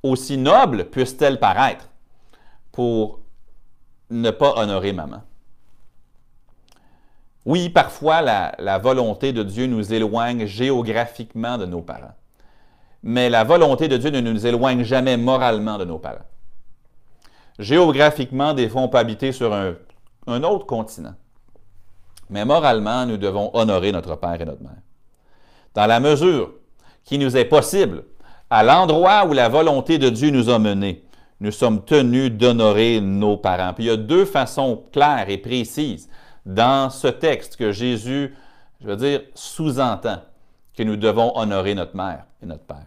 [0.03, 1.89] aussi noble puisse-t-elle paraître,
[2.71, 3.19] pour
[4.09, 5.21] ne pas honorer maman.
[7.45, 12.13] Oui, parfois la, volonté de Dieu nous éloigne géographiquement de nos parents,
[13.03, 16.25] mais la volonté de Dieu ne nous éloigne jamais moralement de nos parents.
[17.57, 19.75] Géographiquement, des fois, on peut habiter sur un,
[20.27, 21.15] un autre continent,
[22.29, 24.81] mais moralement, nous devons honorer notre Père et notre Mère.
[25.73, 26.53] Dans la mesure
[27.03, 28.03] qui nous est possible,
[28.49, 31.03] à l'endroit où la volonté de Dieu nous a menés,
[31.39, 33.75] nous sommes tenus d'honorer nos parents.
[33.77, 36.09] Il y a deux façons claires et précises
[36.45, 38.35] dans ce texte que Jésus,
[38.81, 40.21] je veux dire, sous-entend
[40.75, 42.85] que nous devons honorer notre mère et notre père.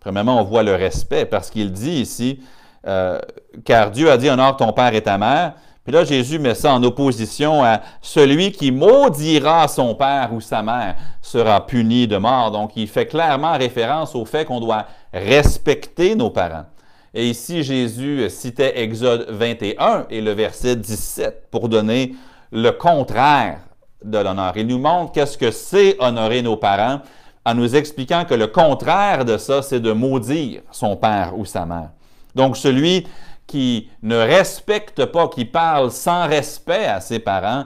[0.00, 2.40] Premièrement, on voit le respect parce qu'il dit ici,
[2.86, 3.20] euh,
[3.64, 5.54] car Dieu a dit honore ton père et ta mère.
[5.84, 10.62] Puis là, Jésus met ça en opposition à celui qui maudira son père ou sa
[10.62, 12.52] mère sera puni de mort.
[12.52, 16.66] Donc, il fait clairement référence au fait qu'on doit respecter nos parents.
[17.14, 22.14] Et ici, Jésus citait Exode 21 et le verset 17 pour donner
[22.52, 23.58] le contraire
[24.04, 24.52] de l'honneur.
[24.56, 27.00] Il nous montre qu'est-ce que c'est honorer nos parents
[27.44, 31.66] en nous expliquant que le contraire de ça, c'est de maudire son père ou sa
[31.66, 31.90] mère.
[32.34, 33.06] Donc, celui
[33.46, 37.64] qui ne respecte pas, qui parle sans respect à ses parents,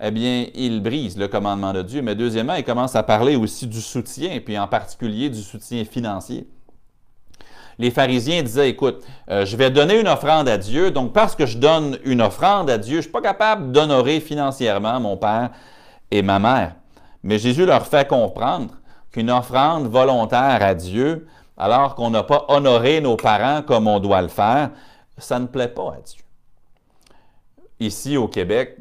[0.00, 2.02] eh bien, il brise le commandement de Dieu.
[2.02, 6.46] Mais deuxièmement, il commence à parler aussi du soutien, puis en particulier du soutien financier.
[7.78, 11.46] Les pharisiens disaient, écoute, euh, je vais donner une offrande à Dieu, donc parce que
[11.46, 15.50] je donne une offrande à Dieu, je ne suis pas capable d'honorer financièrement mon père
[16.10, 16.74] et ma mère.
[17.22, 18.74] Mais Jésus leur fait comprendre
[19.12, 24.22] qu'une offrande volontaire à Dieu, alors qu'on n'a pas honoré nos parents comme on doit
[24.22, 24.70] le faire,
[25.18, 26.22] ça ne plaît pas à Dieu.
[27.80, 28.76] Ici au Québec,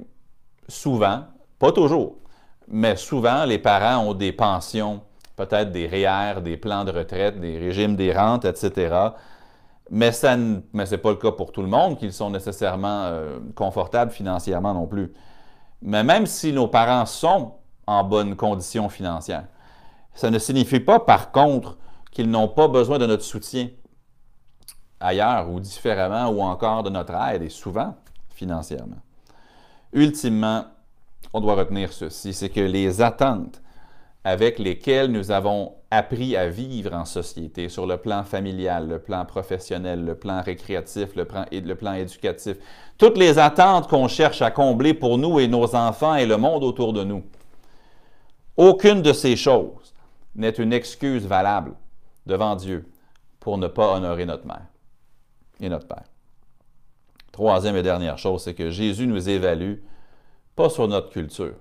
[0.67, 1.23] souvent,
[1.59, 2.15] pas toujours,
[2.67, 5.01] mais souvent, les parents ont des pensions,
[5.35, 8.95] peut-être des REER, des plans de retraite, des régimes des rentes, etc.
[9.89, 10.35] Mais ce
[10.73, 14.87] n'est pas le cas pour tout le monde, qu'ils sont nécessairement euh, confortables financièrement non
[14.87, 15.13] plus.
[15.81, 17.53] Mais même si nos parents sont
[17.85, 19.45] en bonne condition financière,
[20.13, 21.77] ça ne signifie pas, par contre,
[22.11, 23.69] qu'ils n'ont pas besoin de notre soutien
[24.99, 27.95] ailleurs ou différemment ou encore de notre aide et souvent
[28.29, 29.01] financièrement.
[29.93, 30.65] Ultimement,
[31.33, 33.61] on doit retenir ceci, c'est que les attentes
[34.23, 39.23] avec lesquels nous avons appris à vivre en société, sur le plan familial, le plan
[39.23, 42.57] professionnel, le plan récréatif, le plan, le plan éducatif.
[42.97, 46.65] Toutes les attentes qu'on cherche à combler pour nous et nos enfants et le monde
[46.65, 47.23] autour de nous.
[48.57, 49.93] Aucune de ces choses
[50.35, 51.73] n'est une excuse valable
[52.25, 52.85] devant Dieu
[53.39, 54.65] pour ne pas honorer notre mère
[55.59, 56.03] et notre père.
[57.31, 59.75] Troisième et dernière chose, c'est que Jésus nous évalue
[60.55, 61.55] pas sur notre culture,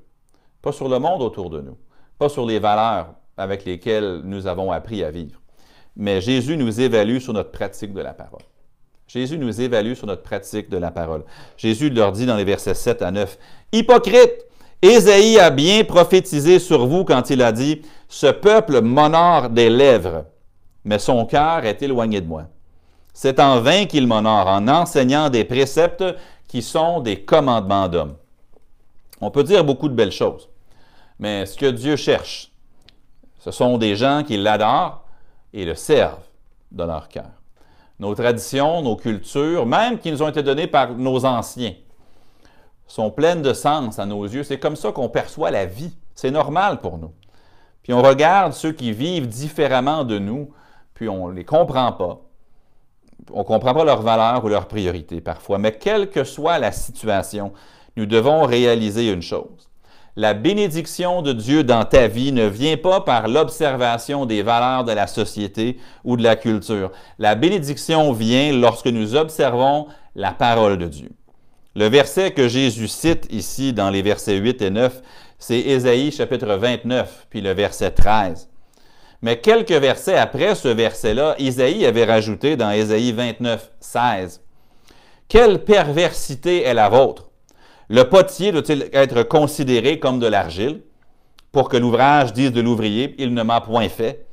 [0.62, 1.76] pas sur le monde autour de nous,
[2.18, 5.40] pas sur les valeurs avec lesquelles nous avons appris à vivre,
[5.96, 8.42] mais Jésus nous évalue sur notre pratique de la parole.
[9.06, 11.24] Jésus nous évalue sur notre pratique de la parole.
[11.56, 13.38] Jésus leur dit dans les versets 7 à 9,
[13.72, 14.46] Hypocrite,
[14.82, 20.26] Ésaïe a bien prophétisé sur vous quand il a dit, Ce peuple m'honore des lèvres,
[20.84, 22.46] mais son cœur est éloigné de moi.
[23.18, 26.04] C'est en vain qu'il m'honore en enseignant des préceptes
[26.48, 28.14] qui sont des commandements d'hommes.
[29.22, 30.50] On peut dire beaucoup de belles choses.
[31.18, 32.52] Mais ce que Dieu cherche,
[33.38, 35.02] ce sont des gens qui l'adorent
[35.54, 36.28] et le servent
[36.70, 37.30] de leur cœur.
[38.00, 41.72] Nos traditions, nos cultures, même qui nous ont été données par nos anciens,
[42.86, 44.44] sont pleines de sens à nos yeux.
[44.44, 45.96] C'est comme ça qu'on perçoit la vie.
[46.14, 47.14] C'est normal pour nous.
[47.82, 50.52] Puis on regarde ceux qui vivent différemment de nous,
[50.92, 52.20] puis on ne les comprend pas.
[53.32, 55.58] On ne comprend pas leurs valeurs ou leurs priorités parfois.
[55.58, 57.52] Mais quelle que soit la situation,
[57.96, 59.66] nous devons réaliser une chose
[60.16, 64.92] la bénédiction de Dieu dans ta vie ne vient pas par l'observation des valeurs de
[64.92, 66.90] la société ou de la culture.
[67.18, 71.10] La bénédiction vient lorsque nous observons la parole de Dieu.
[71.74, 75.02] Le verset que Jésus cite ici dans les versets 8 et 9,
[75.38, 78.48] c'est Ésaïe chapitre 29, puis le verset 13.
[79.22, 84.42] Mais quelques versets après ce verset-là, Isaïe avait rajouté dans Ésaïe 29, 16,
[85.28, 87.26] Quelle perversité est la vôtre
[87.88, 90.82] le potier doit-il être considéré comme de l'argile?
[91.52, 94.26] Pour que l'ouvrage dise de l'ouvrier, il ne m'a point fait?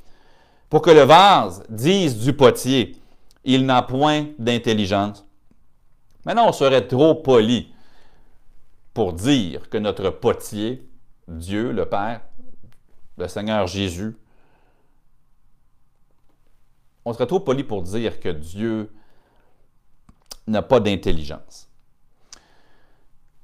[0.69, 2.95] Pour que le vase dise du potier,
[3.43, 5.25] il n'a point d'intelligence?
[6.25, 7.71] Maintenant, on serait trop poli
[8.93, 10.87] pour dire que notre potier,
[11.27, 12.21] Dieu, le Père,
[13.17, 14.15] le Seigneur Jésus,
[17.05, 18.91] on serait trop poli pour dire que Dieu
[20.47, 21.69] n'a pas d'intelligence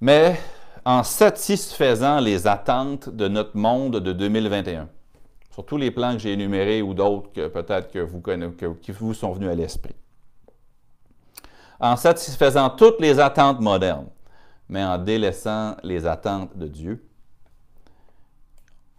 [0.01, 0.39] mais
[0.85, 4.87] en satisfaisant les attentes de notre monde de 2021,
[5.51, 8.21] sur tous les plans que j'ai énumérés ou d'autres que peut-être que vous
[8.81, 9.95] qui vous sont venus à l'esprit.
[11.79, 14.07] En satisfaisant toutes les attentes modernes,
[14.67, 17.05] mais en délaissant les attentes de Dieu.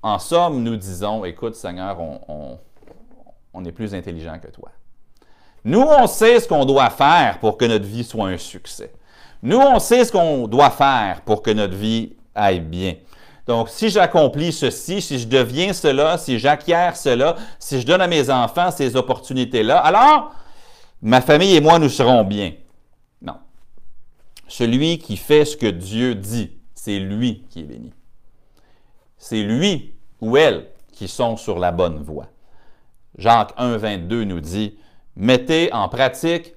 [0.02, 2.58] En somme, nous disons, écoute Seigneur, on, on
[3.64, 4.70] est plus intelligent que toi.
[5.64, 8.92] Nous, on sait ce qu'on doit faire pour que notre vie soit un succès.
[9.42, 12.94] Nous, on sait ce qu'on doit faire pour que notre vie aille bien.
[13.46, 18.06] Donc, si j'accomplis ceci, si je deviens cela, si j'acquiers cela, si je donne à
[18.06, 20.32] mes enfants ces opportunités-là, alors
[21.02, 22.52] ma famille et moi, nous serons bien.
[23.20, 23.36] Non.
[24.46, 27.92] Celui qui fait ce que Dieu dit, c'est lui qui est béni.
[29.18, 32.26] C'est lui ou elle qui sont sur la bonne voie.
[33.18, 34.78] Jacques 1, 22 nous dit,
[35.16, 36.54] mettez en pratique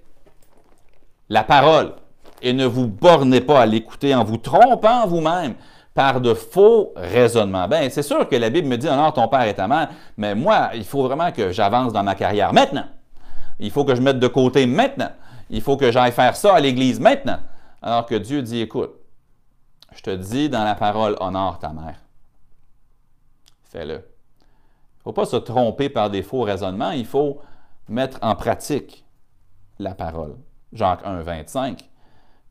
[1.30, 1.94] la parole
[2.42, 5.56] et ne vous bornez pas à l'écouter en vous trompant vous-même
[5.94, 7.68] par de faux raisonnements.
[7.68, 10.36] Bien, c'est sûr que la Bible me dit honore ton père et ta mère, mais
[10.36, 12.86] moi, il faut vraiment que j'avance dans ma carrière maintenant.
[13.60, 15.12] Il faut que je mette de côté maintenant.
[15.50, 17.40] Il faut que j'aille faire ça à l'Église maintenant.
[17.82, 18.92] Alors que Dieu dit, écoute,
[19.96, 22.00] je te dis dans la parole, honore ta mère.
[23.72, 24.13] Fais-le.
[25.06, 27.40] Il ne faut pas se tromper par des faux raisonnements, il faut
[27.90, 29.06] mettre en pratique
[29.80, 30.36] la parole.
[30.72, 31.90] Jacques 1, 25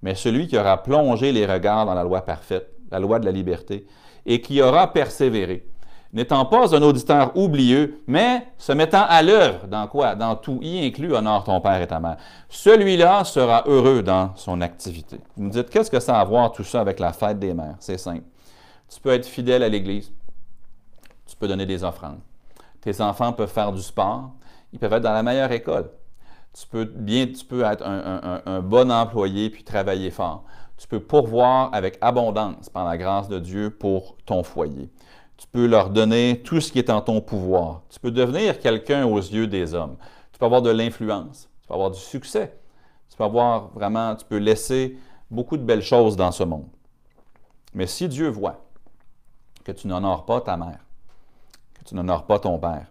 [0.03, 3.33] mais celui qui aura plongé les regards dans la loi parfaite, la loi de la
[3.33, 3.87] liberté,
[4.27, 5.67] et qui aura persévéré,
[6.13, 10.15] n'étant pas un auditeur oublieux, mais se mettant à l'œuvre dans quoi?
[10.15, 12.17] Dans tout, y inclut honore ton père et ta mère.
[12.49, 15.19] Celui-là sera heureux dans son activité.
[15.37, 17.55] Vous me dites, qu'est-ce que ça a à voir tout ça avec la fête des
[17.55, 17.77] mères?
[17.79, 18.25] C'est simple.
[18.93, 20.13] Tu peux être fidèle à l'Église,
[21.27, 22.21] tu peux donner des offrandes.
[22.83, 24.33] Tes enfants peuvent faire du sport,
[24.73, 25.91] ils peuvent être dans la meilleure école.
[26.53, 30.45] Tu peux, être un, bon employé puis travailler fort.
[30.77, 34.91] Tu peux pourvoir avec abondance par la grâce de Dieu pour ton foyer.
[35.39, 37.83] Tu peux leur donner tout ce qui est en ton pouvoir.
[37.89, 39.97] Tu peux devenir quelqu'un aux yeux des hommes.
[40.33, 41.49] Tu peux avoir de l'influence.
[41.63, 42.59] Tu peux avoir du succès.
[43.09, 44.99] Tu peux avoir vraiment, tu peux laisser
[45.31, 46.69] beaucoup de belles choses dans ce monde.
[47.75, 48.65] Mais si Dieu voit
[49.65, 50.82] que tu n'honores pas ta mère,
[51.85, 52.87] tu n'honores pas ton père,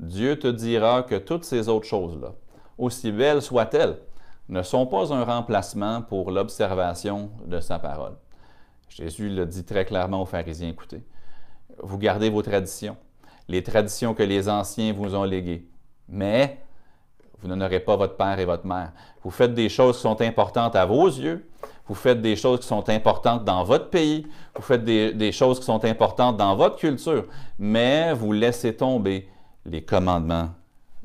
[0.00, 2.34] Dieu te dira que toutes ces autres choses-là,
[2.76, 3.98] aussi belles soient-elles,
[4.48, 8.16] ne sont pas un remplacement pour l'observation de sa parole.
[8.88, 11.02] Jésus le dit très clairement aux pharisiens, écoutez,
[11.82, 12.96] vous gardez vos traditions,
[13.48, 15.68] les traditions que les anciens vous ont léguées.
[16.08, 16.58] Mais
[17.40, 18.92] vous n'honorez pas votre père et votre mère.
[19.22, 21.48] Vous faites des choses qui sont importantes à vos yeux.
[21.88, 24.26] Vous faites des choses qui sont importantes dans votre pays.
[24.54, 27.24] Vous faites des, choses qui sont importantes dans votre culture.
[27.58, 29.26] Mais vous laissez tomber
[29.64, 30.50] les commandements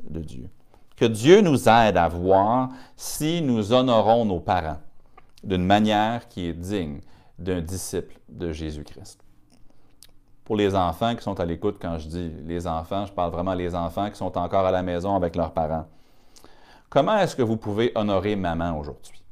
[0.02, 0.50] de Dieu.
[0.96, 4.78] Que Dieu nous aide à voir si nous honorons nos parents
[5.42, 7.00] d'une manière qui est digne
[7.38, 9.20] d'un disciple de Jésus-Christ.
[10.44, 13.56] Pour les enfants qui sont à l'écoute, quand je dis les enfants, je parle vraiment
[13.56, 15.86] des enfants qui sont encore à la maison avec leurs parents.
[16.90, 19.23] Comment est-ce que vous pouvez honorer maman aujourd'hui?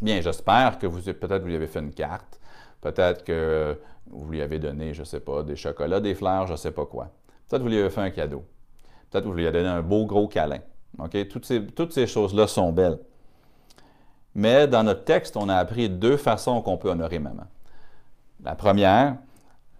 [0.00, 2.40] Bien, j'espère que vous peut-être vous lui avez fait une carte,
[2.80, 6.52] peut-être que vous lui avez donné, je ne sais pas, des chocolats, des fleurs, je
[6.52, 7.10] ne sais pas quoi.
[7.48, 8.44] Peut-être que vous lui avez fait un cadeau.
[9.10, 10.60] Peut-être que vous lui avez donné un beau gros câlin.
[11.30, 12.98] Toutes ces, toutes ces choses-là sont belles.
[14.34, 17.46] Mais dans notre texte, on a appris deux façons qu'on peut honorer maman.
[18.44, 19.16] La première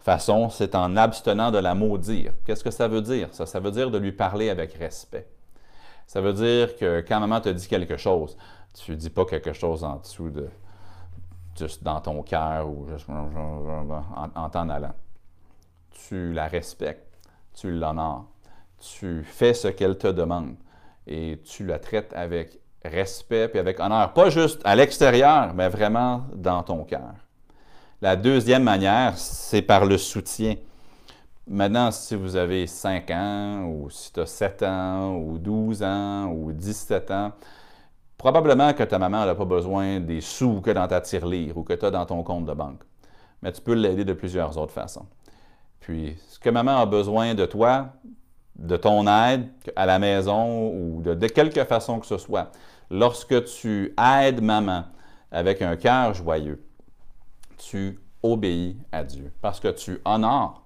[0.00, 2.32] façon, c'est en abstenant de la maudire.
[2.44, 3.28] Qu'est-ce que ça veut dire?
[3.32, 5.28] Ça veut dire de lui parler avec respect.
[6.06, 8.36] Ça veut dire que quand maman te dit quelque chose,
[8.84, 10.48] tu ne dis pas quelque chose en dessous de
[11.56, 14.94] juste dans ton cœur ou juste en, en t'en allant.
[15.90, 17.18] Tu la respectes,
[17.54, 18.26] tu l'honores,
[18.78, 20.54] tu fais ce qu'elle te demande
[21.06, 26.24] et tu la traites avec respect et avec honneur, pas juste à l'extérieur, mais vraiment
[26.34, 27.14] dans ton cœur.
[28.00, 30.54] La deuxième manière, c'est par le soutien.
[31.48, 36.26] Maintenant, si vous avez 5 ans, ou si tu as 7 ans, ou 12 ans,
[36.26, 37.32] ou 17 ans,
[38.18, 41.72] probablement que ta maman n'a pas besoin des sous que dans ta tirelire ou que
[41.72, 42.82] tu as dans ton compte de banque.
[43.40, 45.06] Mais tu peux l'aider de plusieurs autres façons.
[45.78, 47.90] Puis, ce que maman a besoin de toi,
[48.56, 52.50] de ton aide à la maison ou de, de quelque façon que ce soit,
[52.90, 54.84] lorsque tu aides maman
[55.30, 56.62] avec un cœur joyeux,
[57.56, 60.62] tu obéis à Dieu parce que tu honores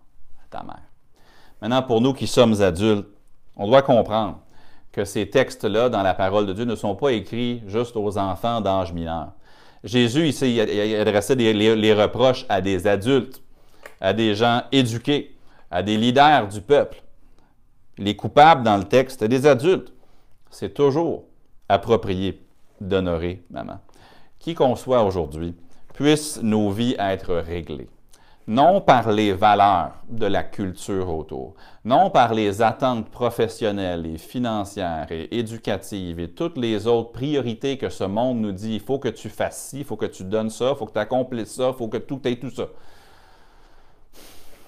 [0.51, 0.83] ta mère.
[1.61, 3.09] Maintenant, pour nous qui sommes adultes,
[3.57, 4.39] on doit comprendre
[4.93, 8.61] que ces textes-là dans la parole de Dieu ne sont pas écrits juste aux enfants
[8.61, 9.33] d'âge mineur.
[9.83, 13.43] Jésus, ici, il adressait les reproches à des adultes,
[14.01, 15.35] à des gens éduqués,
[15.71, 17.03] à des leaders du peuple.
[17.99, 19.93] Les coupables dans le texte, des adultes.
[20.51, 21.25] C'est toujours
[21.69, 22.41] approprié
[22.81, 23.81] d'honorer maman.
[24.39, 25.55] Qui qu'on soit aujourd'hui,
[25.95, 27.89] puissent nos vies être réglées.
[28.53, 31.55] Non par les valeurs de la culture autour,
[31.87, 37.89] non par les attentes professionnelles et financières et éducatives et toutes les autres priorités que
[37.89, 40.51] ce monde nous dit, il faut que tu fasses ci, il faut que tu donnes
[40.51, 42.67] ça, il faut que tu accomplisses ça, il faut que tout ait tout ça.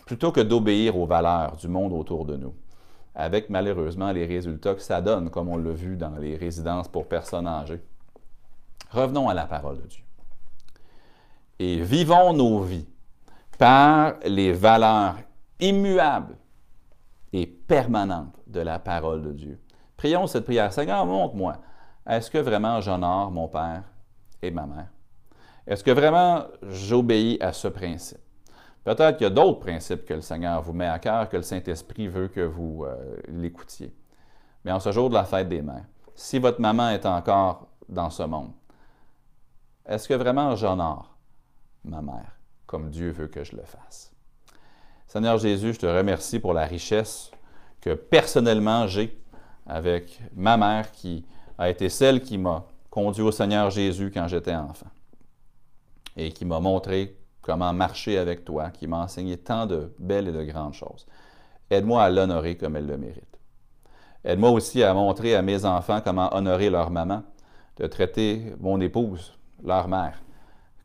[0.07, 2.55] Plutôt que d'obéir aux valeurs du monde autour de nous
[3.15, 7.07] avec malheureusement les résultats que ça donne, comme on l'a vu dans les résidences pour
[7.07, 7.83] personnes âgées.
[8.91, 10.03] Revenons à la parole de Dieu.
[11.59, 12.87] Et vivons nos vies
[13.59, 15.17] par les valeurs
[15.61, 16.37] immuables
[17.33, 19.61] et permanentes de la parole de Dieu.
[19.97, 20.73] Prions cette prière.
[20.73, 21.57] Seigneur, montre-moi,
[22.07, 23.85] est-ce que vraiment j'honore mon Père
[24.43, 24.89] et ma mère?
[25.67, 28.19] Est-ce que vraiment j'obéis à ce principe?
[28.85, 31.43] Peut-être qu'il y a d'autres principes que le Seigneur vous met à cœur, que le
[31.43, 33.95] Saint-Esprit veut que vous euh, l'écoutiez.
[34.65, 38.11] Mais en ce jour de la fête des mères, si votre maman est encore dans
[38.11, 38.53] ce monde,
[39.87, 41.17] est-ce que vraiment j'honore
[41.85, 42.34] ma mère?
[42.75, 44.13] Comme Dieu veut que je le fasse?
[45.07, 47.31] Seigneur Jésus, je te remercie pour la richesse
[47.81, 49.17] que personnellement j'ai
[49.65, 51.25] avec ma mère qui
[51.57, 54.89] a été celle qui m'a conduit au Seigneur Jésus quand j'étais enfant
[56.17, 60.33] et qui m'a montré comment marcher avec toi, qui m'a enseigné tant de belles et
[60.33, 61.07] de grandes choses.
[61.71, 63.39] Aide-moi à l'honorer comme elle le mérite.
[64.25, 67.23] Aide-moi aussi à montrer à mes enfants comment honorer leur maman,
[67.77, 70.21] de traiter mon épouse, leur mère,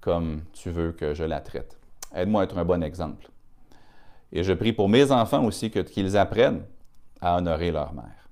[0.01, 1.78] comme tu veux que je la traite.
[2.13, 3.29] Aide-moi à être un bon exemple.
[4.31, 6.63] Et je prie pour mes enfants aussi qu'ils apprennent
[7.21, 8.29] à honorer leur mère.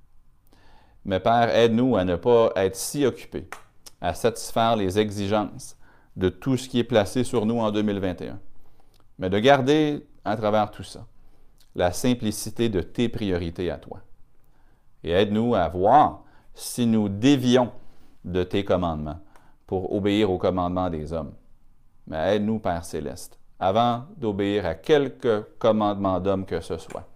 [1.06, 3.48] Mais Père, aide-nous à ne pas être si occupés
[4.02, 5.78] à satisfaire les exigences
[6.16, 8.40] de tout ce qui est placé sur nous en 2021.
[9.20, 11.06] Mais de garder à travers tout ça
[11.76, 14.02] la simplicité de tes priorités à toi.
[15.04, 16.24] Et aide-nous à voir
[16.54, 17.72] si nous dévions
[18.26, 19.20] de tes commandements
[19.68, 21.34] pour obéir aux commandements des hommes.
[22.08, 27.08] Mais aide-nous, Père céleste, avant d'obéir à quelque commandement d'homme que ce soit,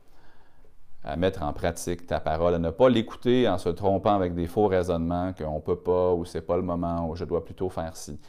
[1.04, 4.48] à mettre en pratique ta parole, à ne pas l'écouter en se trompant avec des
[4.48, 7.70] faux raisonnements qu'on ne peut pas ou c'est pas le moment ou je dois plutôt
[7.70, 8.20] faire ci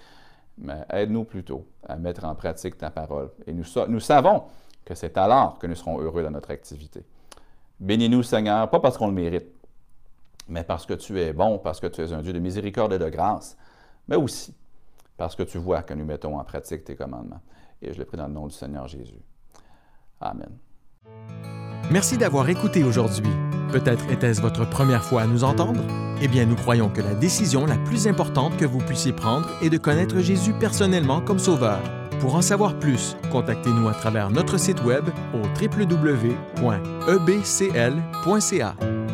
[0.59, 3.31] mais aide-nous plutôt à mettre en pratique ta parole.
[3.47, 4.45] Et nous, nous savons
[4.85, 7.05] que c'est alors que nous serons heureux dans notre activité.
[7.81, 9.47] Bénis-nous, Seigneur, pas parce qu'on le mérite,
[10.49, 12.99] mais parce que tu es bon, parce que tu es un Dieu de miséricorde et
[12.99, 13.57] de grâce,
[14.09, 14.55] mais aussi
[15.17, 17.41] parce que tu vois que nous mettons en pratique tes commandements.
[17.83, 19.21] Et je le prie dans le nom du Seigneur Jésus.
[20.21, 20.51] Amen.
[21.91, 23.33] Merci d'avoir écouté aujourd'hui.
[23.73, 25.83] Peut-être était-ce votre première fois à nous entendre?
[26.23, 29.71] Eh bien, nous croyons que la décision la plus importante que vous puissiez prendre est
[29.71, 31.81] de connaître Jésus personnellement comme Sauveur.
[32.23, 35.05] Pour en savoir plus, contactez-nous à travers notre site web
[35.35, 36.37] au www.ebcl.ca.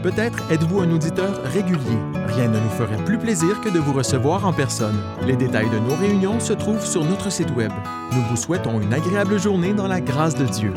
[0.02, 1.96] Peut-être êtes-vous un auditeur régulier.
[2.26, 5.00] Rien ne nous ferait plus plaisir que de vous recevoir en personne.
[5.26, 7.72] Les détails de nos réunions se trouvent sur notre site web.
[8.12, 10.74] Nous vous souhaitons une agréable journée dans la grâce de Dieu.